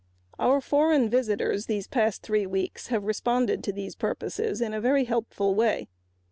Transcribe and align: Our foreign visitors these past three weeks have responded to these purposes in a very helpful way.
Our 0.39 0.61
foreign 0.61 1.11
visitors 1.11 1.67
these 1.67 1.85
past 1.85 2.23
three 2.23 2.47
weeks 2.47 2.87
have 2.87 3.03
responded 3.03 3.63
to 3.65 3.71
these 3.71 3.93
purposes 3.95 4.59
in 4.59 4.73
a 4.73 4.81
very 4.81 5.03
helpful 5.03 5.53
way. 5.53 5.89